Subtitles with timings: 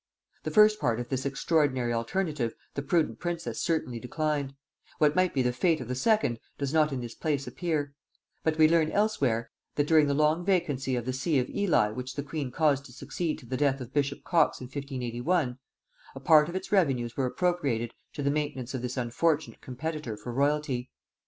[0.41, 4.55] The first part of this extraordinary alternative the prudent princess certainly declined;
[4.97, 7.93] what might be the fate of the second does not in this place appear:
[8.43, 12.15] but we learn elsewhere, that during the long vacancy of the see of Ely which
[12.15, 15.59] the queen caused to succeed to the death of bishop Cox in 1581,
[16.15, 20.33] a part of its revenues were appropriated to the maintenance of this unfortunate competitor for
[20.33, 20.89] royalty.